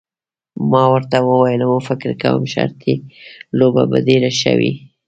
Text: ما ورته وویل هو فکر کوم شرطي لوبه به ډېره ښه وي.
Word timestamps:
ما 0.71 0.83
ورته 0.93 1.17
وویل 1.21 1.61
هو 1.69 1.75
فکر 1.89 2.09
کوم 2.23 2.41
شرطي 2.53 2.93
لوبه 3.57 3.83
به 3.91 3.97
ډېره 4.07 4.29
ښه 4.39 4.51
وي. 4.59 4.73